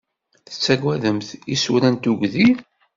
Tettagademt 0.49 1.29
isura 1.53 1.89
n 1.89 1.95
tugdi? 2.03 2.47